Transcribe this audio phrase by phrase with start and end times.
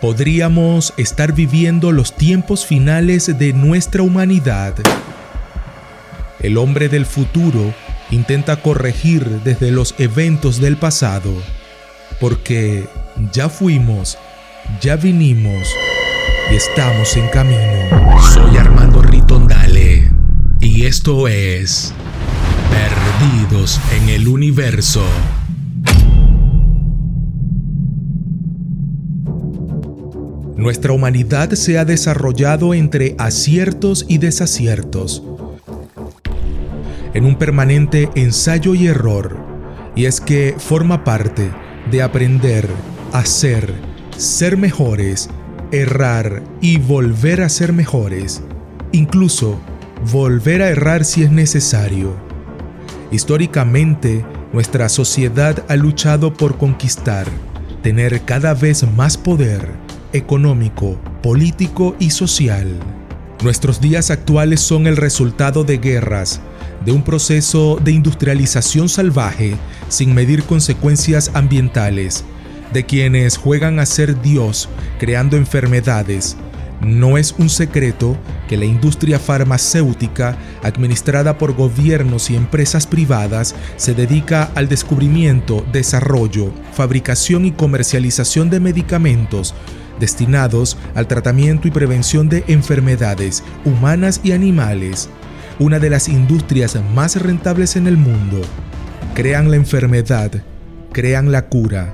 [0.00, 4.74] podríamos estar viviendo los tiempos finales de nuestra humanidad.
[6.40, 7.74] El hombre del futuro
[8.10, 11.32] intenta corregir desde los eventos del pasado,
[12.20, 12.86] porque
[13.32, 14.18] ya fuimos,
[14.80, 15.68] ya vinimos
[16.50, 18.20] y estamos en camino.
[18.32, 20.10] Soy Armando Ritondale
[20.60, 21.92] y esto es
[22.70, 25.04] Perdidos en el Universo.
[30.66, 35.22] Nuestra humanidad se ha desarrollado entre aciertos y desaciertos,
[37.14, 39.36] en un permanente ensayo y error,
[39.94, 41.52] y es que forma parte
[41.88, 42.68] de aprender,
[43.12, 43.72] hacer,
[44.16, 45.30] ser mejores,
[45.70, 48.42] errar y volver a ser mejores,
[48.90, 49.60] incluso
[50.10, 52.16] volver a errar si es necesario.
[53.12, 57.28] Históricamente, nuestra sociedad ha luchado por conquistar,
[57.84, 62.78] tener cada vez más poder, económico, político y social.
[63.42, 66.40] Nuestros días actuales son el resultado de guerras,
[66.84, 69.56] de un proceso de industrialización salvaje
[69.88, 72.24] sin medir consecuencias ambientales,
[72.72, 74.68] de quienes juegan a ser Dios
[74.98, 76.36] creando enfermedades.
[76.80, 78.16] No es un secreto
[78.48, 86.52] que la industria farmacéutica, administrada por gobiernos y empresas privadas, se dedica al descubrimiento, desarrollo,
[86.72, 89.54] fabricación y comercialización de medicamentos
[89.98, 95.08] destinados al tratamiento y prevención de enfermedades humanas y animales,
[95.58, 98.40] una de las industrias más rentables en el mundo.
[99.14, 100.30] Crean la enfermedad,
[100.92, 101.90] crean la cura.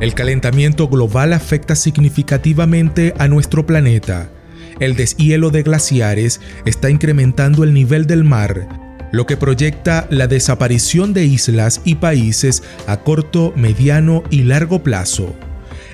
[0.00, 4.30] El calentamiento global afecta significativamente a nuestro planeta.
[4.78, 8.66] El deshielo de glaciares está incrementando el nivel del mar,
[9.12, 15.34] lo que proyecta la desaparición de islas y países a corto, mediano y largo plazo.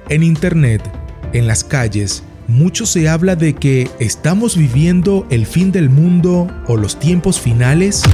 [0.09, 0.89] En Internet,
[1.33, 6.77] en las calles, mucho se habla de que estamos viviendo el fin del mundo o
[6.77, 8.05] los tiempos finales.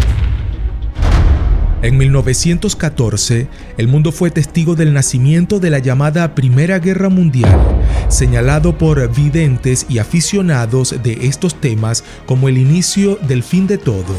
[1.82, 7.50] En 1914, el mundo fue testigo del nacimiento de la llamada Primera Guerra Mundial,
[8.06, 14.15] señalado por videntes y aficionados de estos temas como el inicio del fin de todo.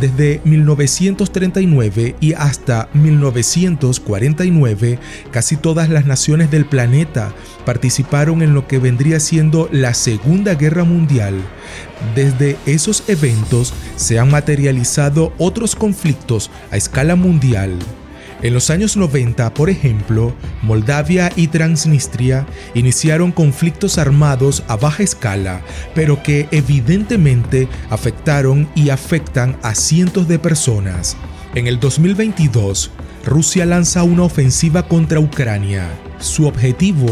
[0.00, 4.98] Desde 1939 y hasta 1949,
[5.30, 7.34] casi todas las naciones del planeta
[7.66, 11.34] participaron en lo que vendría siendo la Segunda Guerra Mundial.
[12.14, 17.76] Desde esos eventos se han materializado otros conflictos a escala mundial.
[18.42, 25.62] En los años 90, por ejemplo, Moldavia y Transnistria iniciaron conflictos armados a baja escala,
[25.94, 31.16] pero que evidentemente afectaron y afectan a cientos de personas.
[31.54, 32.90] En el 2022,
[33.24, 35.88] Rusia lanza una ofensiva contra Ucrania.
[36.18, 37.06] Su objetivo,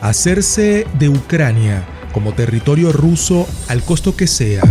[0.00, 4.62] hacerse de Ucrania como territorio ruso al costo que sea.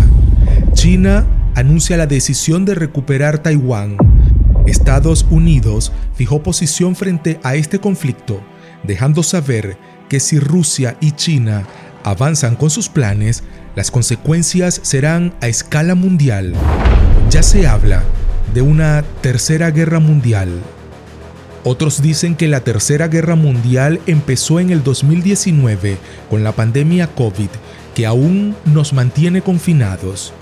[0.74, 1.26] China
[1.56, 4.13] anuncia la decisión de recuperar Taiwán
[4.66, 8.42] Estados Unidos fijó posición frente a este conflicto,
[8.84, 9.78] dejando saber
[10.10, 11.66] que si Rusia y China
[12.04, 13.44] avanzan con sus planes,
[13.76, 16.54] las consecuencias serán a escala mundial.
[17.30, 18.04] Ya se habla
[18.54, 20.50] de una tercera guerra mundial.
[21.66, 25.98] Otros dicen que la tercera guerra mundial empezó en el 2019
[26.30, 27.50] con la pandemia COVID
[27.96, 30.34] que aún nos mantiene confinados.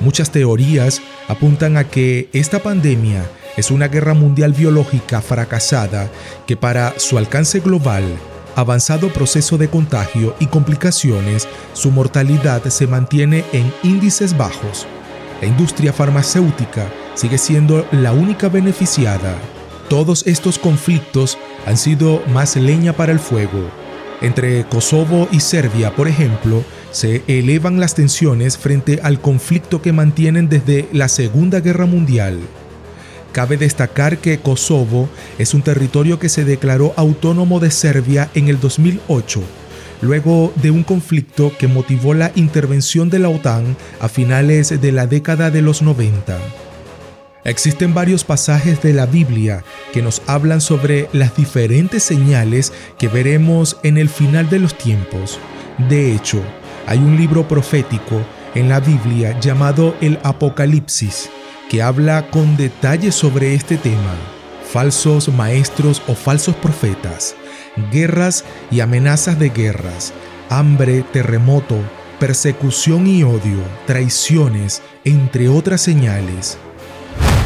[0.00, 3.24] Muchas teorías apuntan a que esta pandemia
[3.58, 6.08] es una guerra mundial biológica fracasada
[6.46, 8.04] que para su alcance global,
[8.54, 14.86] avanzado proceso de contagio y complicaciones, su mortalidad se mantiene en índices bajos.
[15.40, 19.34] La industria farmacéutica sigue siendo la única beneficiada.
[19.88, 21.36] Todos estos conflictos
[21.66, 23.68] han sido más leña para el fuego.
[24.20, 30.48] Entre Kosovo y Serbia, por ejemplo, se elevan las tensiones frente al conflicto que mantienen
[30.48, 32.38] desde la Segunda Guerra Mundial.
[33.38, 38.58] Cabe destacar que Kosovo es un territorio que se declaró autónomo de Serbia en el
[38.58, 39.40] 2008,
[40.00, 45.06] luego de un conflicto que motivó la intervención de la OTAN a finales de la
[45.06, 46.36] década de los 90.
[47.44, 49.62] Existen varios pasajes de la Biblia
[49.92, 55.38] que nos hablan sobre las diferentes señales que veremos en el final de los tiempos.
[55.88, 56.42] De hecho,
[56.88, 58.20] hay un libro profético
[58.56, 61.30] en la Biblia llamado el Apocalipsis,
[61.68, 64.14] que habla con detalle sobre este tema,
[64.72, 67.36] falsos maestros o falsos profetas,
[67.92, 70.12] guerras y amenazas de guerras,
[70.48, 71.76] hambre, terremoto,
[72.18, 76.58] persecución y odio, traiciones, entre otras señales.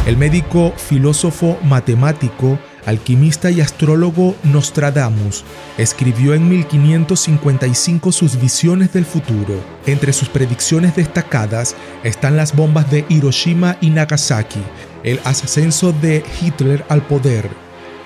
[0.07, 5.45] El médico filósofo matemático alquimista y astrólogo Nostradamus,
[5.79, 9.55] escribió en 1555 sus visiones del futuro.
[9.87, 11.75] Entre sus predicciones destacadas
[12.05, 14.63] están las bombas de Hiroshima y Nagasaki,
[15.05, 17.49] el ascenso de Hitler al poder,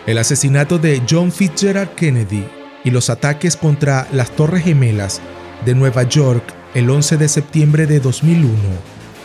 [0.06, 2.46] el asesinato de John Fitzgerald Kennedy
[2.84, 5.20] y los ataques contra las Torres Gemelas
[5.64, 8.52] de Nueva York el 11 de septiembre de 2001.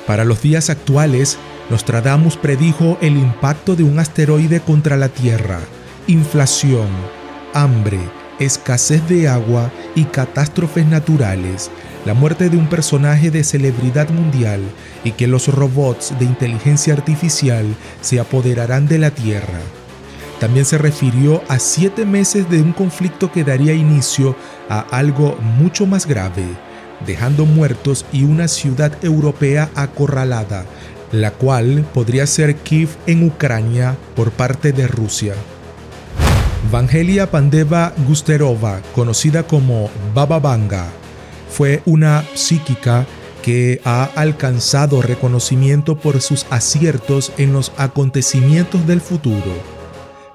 [0.08, 1.38] Para los días actuales,
[1.72, 5.62] Nostradamus predijo el impacto de un asteroide contra la Tierra,
[6.06, 6.90] inflación,
[7.54, 7.98] hambre,
[8.40, 11.72] escasez de agua y catástrofes naturales,
[12.06, 14.60] la muerte de un personaje de celebridad mundial
[15.06, 17.66] y que los robots de inteligencia artificial
[18.02, 19.62] se apoderarán de la Tierra.
[20.42, 24.36] También se refirió a siete meses de un conflicto que daría inicio
[24.68, 26.44] a algo mucho más grave,
[27.06, 30.66] dejando muertos y una ciudad europea acorralada,
[31.12, 35.34] la cual podría ser Kiev en Ucrania por parte de Rusia.
[36.72, 40.88] Vangelia Pandeva Gusterova, conocida como Baba Vanga,
[41.50, 43.06] fue una psíquica
[43.42, 49.52] que ha alcanzado reconocimiento por sus aciertos en los acontecimientos del futuro.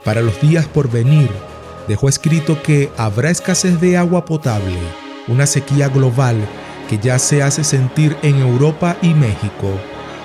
[0.04, 1.30] Para los días por venir,
[1.88, 4.78] dejó escrito que habrá escasez de agua potable,
[5.28, 6.36] una sequía global
[6.90, 9.70] que ya se hace sentir en Europa y México,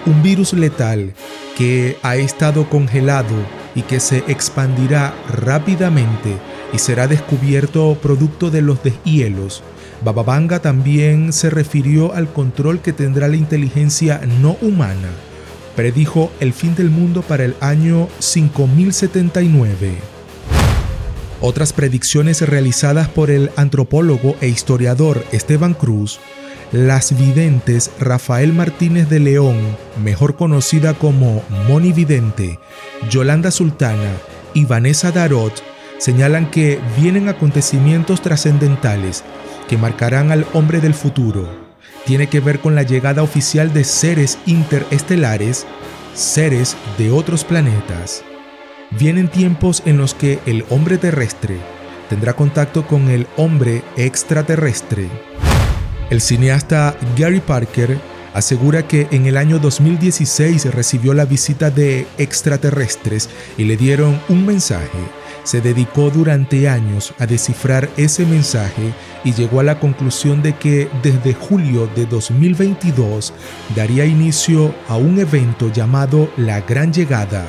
[0.05, 1.13] un virus letal
[1.57, 3.35] que ha estado congelado
[3.75, 6.37] y que se expandirá rápidamente
[6.73, 9.63] y será descubierto producto de los deshielos.
[10.03, 15.09] Bababanga también se refirió al control que tendrá la inteligencia no humana.
[15.75, 19.95] Predijo el fin del mundo para el año 5079.
[21.39, 26.19] Otras predicciones realizadas por el antropólogo e historiador Esteban Cruz
[26.71, 29.57] las videntes Rafael Martínez de León,
[30.01, 32.59] mejor conocida como Moni Vidente,
[33.09, 34.11] Yolanda Sultana
[34.53, 35.53] y Vanessa Darot,
[35.97, 39.23] señalan que vienen acontecimientos trascendentales
[39.67, 41.47] que marcarán al hombre del futuro.
[42.05, 45.67] Tiene que ver con la llegada oficial de seres interestelares,
[46.13, 48.23] seres de otros planetas.
[48.91, 51.57] Vienen tiempos en los que el hombre terrestre
[52.09, 55.09] tendrá contacto con el hombre extraterrestre
[56.11, 57.97] el cineasta Gary Parker
[58.33, 64.45] asegura que en el año 2016 recibió la visita de extraterrestres y le dieron un
[64.45, 64.99] mensaje.
[65.43, 68.93] Se dedicó durante años a descifrar ese mensaje
[69.23, 73.33] y llegó a la conclusión de que desde julio de 2022
[73.73, 77.47] daría inicio a un evento llamado La Gran Llegada.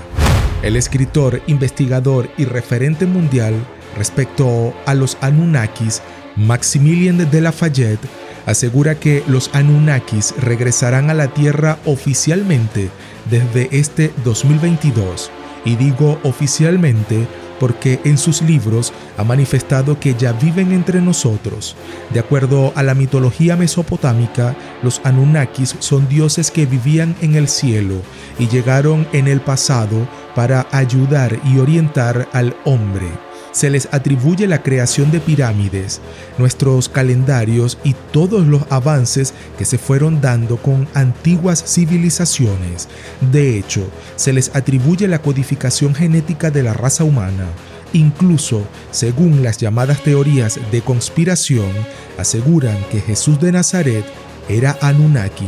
[0.62, 3.55] El escritor, investigador y referente mundial
[3.99, 6.00] respecto a los Anunnakis,
[6.37, 8.00] Maximilien de Lafayette,
[8.46, 12.90] asegura que los Anunnakis regresarán a la Tierra oficialmente
[13.30, 15.30] desde este 2022.
[15.64, 17.26] Y digo oficialmente
[17.60, 21.76] porque en sus libros ha manifestado que ya viven entre nosotros.
[22.12, 28.02] De acuerdo a la mitología mesopotámica, los Anunnakis son dioses que vivían en el cielo
[28.40, 33.06] y llegaron en el pasado para ayudar y orientar al hombre
[33.52, 36.00] se les atribuye la creación de pirámides,
[36.38, 42.88] nuestros calendarios y todos los avances que se fueron dando con antiguas civilizaciones.
[43.31, 47.46] De hecho, se les atribuye la codificación genética de la raza humana.
[47.93, 51.70] Incluso, según las llamadas teorías de conspiración,
[52.19, 54.04] aseguran que Jesús de Nazaret
[54.49, 55.47] era Anunnaki.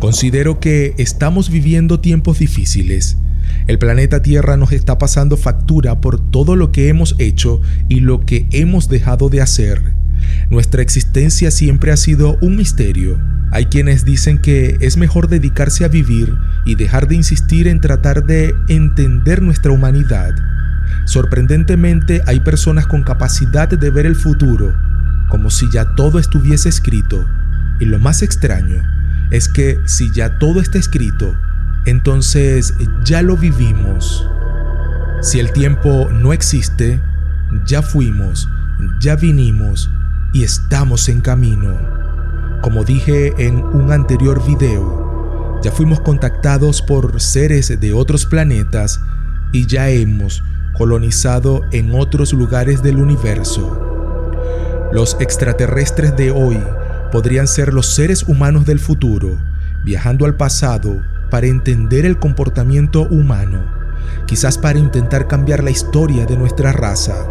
[0.00, 3.16] Considero que estamos viviendo tiempos difíciles
[3.66, 8.20] el planeta Tierra nos está pasando factura por todo lo que hemos hecho y lo
[8.20, 9.82] que hemos dejado de hacer.
[10.50, 13.18] Nuestra existencia siempre ha sido un misterio.
[13.50, 16.32] Hay quienes dicen que es mejor dedicarse a vivir
[16.64, 20.34] y dejar de insistir en tratar de entender nuestra humanidad.
[21.04, 24.74] Sorprendentemente hay personas con capacidad de ver el futuro,
[25.28, 27.24] como si ya todo estuviese escrito.
[27.80, 28.82] Y lo más extraño
[29.30, 31.36] es que si ya todo está escrito,
[31.86, 32.74] entonces
[33.04, 34.28] ya lo vivimos.
[35.22, 37.00] Si el tiempo no existe,
[37.64, 38.48] ya fuimos,
[39.00, 39.88] ya vinimos
[40.32, 41.74] y estamos en camino.
[42.60, 49.00] Como dije en un anterior video, ya fuimos contactados por seres de otros planetas
[49.52, 50.42] y ya hemos
[50.76, 53.82] colonizado en otros lugares del universo.
[54.92, 56.58] Los extraterrestres de hoy
[57.12, 59.38] podrían ser los seres humanos del futuro,
[59.84, 61.00] viajando al pasado
[61.30, 63.64] para entender el comportamiento humano,
[64.26, 67.26] quizás para intentar cambiar la historia de nuestra raza.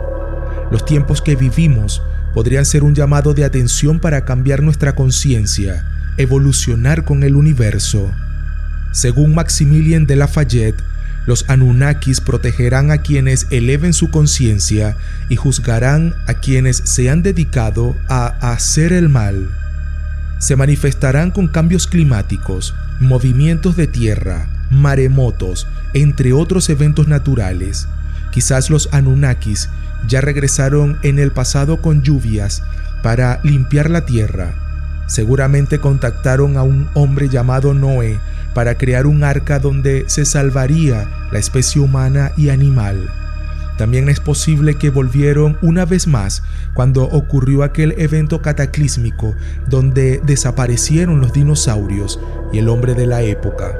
[0.71, 2.01] Los tiempos que vivimos
[2.33, 5.85] podrían ser un llamado de atención para cambiar nuestra conciencia,
[6.17, 8.11] evolucionar con el universo.
[8.91, 10.81] Según Maximilien de Lafayette,
[11.25, 14.95] Los Anunnakis protegerán a quienes eleven su conciencia
[15.27, 19.49] y juzgarán a quienes se han dedicado a hacer el mal.
[20.37, 27.87] Se manifestarán con cambios climáticos, movimientos de tierra, maremotos, entre otros eventos naturales.
[28.31, 29.69] Quizás los Anunnakis
[30.07, 32.63] ya regresaron en el pasado con lluvias
[33.01, 34.53] para limpiar la tierra.
[35.07, 38.19] Seguramente contactaron a un hombre llamado Noé
[38.53, 43.09] para crear un arca donde se salvaría la especie humana y animal.
[43.77, 49.35] También es posible que volvieron una vez más cuando ocurrió aquel evento cataclísmico
[49.67, 52.19] donde desaparecieron los dinosaurios
[52.53, 53.77] y el hombre de la época.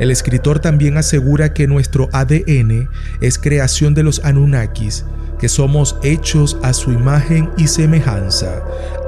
[0.00, 2.88] El escritor también asegura que nuestro ADN
[3.20, 5.04] es creación de los Anunnakis,
[5.44, 8.62] que somos hechos a su imagen y semejanza,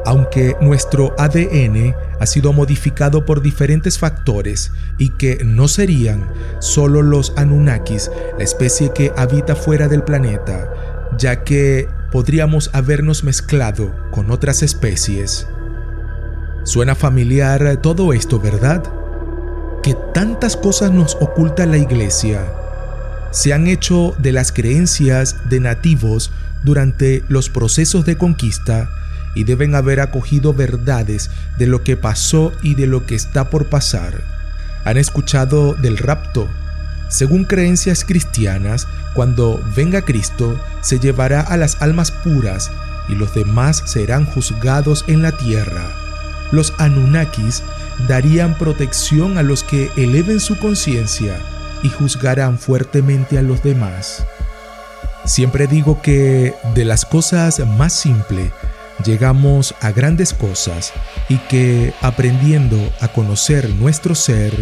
[0.05, 7.33] aunque nuestro ADN ha sido modificado por diferentes factores y que no serían solo los
[7.39, 10.71] Anunnakis, la especie que habita fuera del planeta,
[11.17, 15.49] ya que podríamos habernos mezclado con otras especies.
[16.65, 18.83] Suena familiar todo esto, ¿verdad?
[19.83, 22.43] Que tantas cosas nos oculta la iglesia
[23.31, 26.31] se han hecho de las creencias de nativos
[26.63, 28.91] durante los procesos de conquista
[29.35, 33.67] y deben haber acogido verdades de lo que pasó y de lo que está por
[33.67, 34.23] pasar.
[34.85, 36.49] Han escuchado del rapto.
[37.09, 42.71] Según creencias cristianas, cuando venga Cristo, se llevará a las almas puras
[43.09, 45.93] y los demás serán juzgados en la tierra.
[46.51, 47.63] Los Anunnakis
[48.09, 51.39] darían protección a los que eleven su conciencia
[51.83, 54.25] y juzgarán fuertemente a los demás.
[55.25, 58.53] Siempre digo que de las cosas más simples
[59.05, 60.93] llegamos a grandes cosas
[61.29, 64.53] y que aprendiendo a conocer nuestro ser,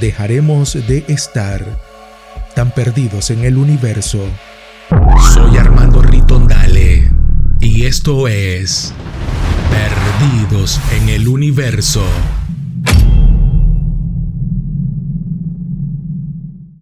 [0.00, 1.64] dejaremos de estar
[2.54, 4.20] tan perdidos en el universo.
[5.34, 7.10] Soy Armando Ritondale
[7.60, 8.92] y esto es
[9.70, 12.04] Perdidos en el Universo.